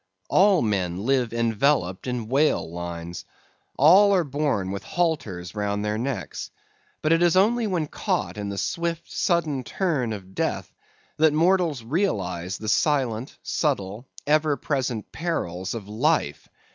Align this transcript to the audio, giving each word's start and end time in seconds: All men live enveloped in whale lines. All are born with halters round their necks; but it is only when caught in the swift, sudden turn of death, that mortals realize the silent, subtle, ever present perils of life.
All 0.29 0.63
men 0.63 1.05
live 1.05 1.31
enveloped 1.31 2.07
in 2.07 2.27
whale 2.27 2.67
lines. 2.73 3.23
All 3.77 4.15
are 4.15 4.23
born 4.23 4.71
with 4.71 4.81
halters 4.83 5.53
round 5.53 5.85
their 5.85 5.99
necks; 5.99 6.49
but 7.03 7.13
it 7.13 7.21
is 7.21 7.35
only 7.37 7.67
when 7.67 7.85
caught 7.85 8.35
in 8.35 8.49
the 8.49 8.57
swift, 8.57 9.11
sudden 9.11 9.63
turn 9.63 10.11
of 10.11 10.33
death, 10.33 10.73
that 11.17 11.33
mortals 11.33 11.83
realize 11.83 12.57
the 12.57 12.67
silent, 12.67 13.37
subtle, 13.43 14.07
ever 14.25 14.57
present 14.57 15.11
perils 15.11 15.75
of 15.75 15.87
life. 15.87 16.49